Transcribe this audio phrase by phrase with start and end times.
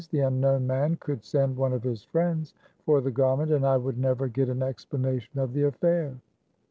[0.09, 2.55] The unknown man could send one of his friends
[2.87, 6.15] for the garment, and I would neve] get an explanation of the affair.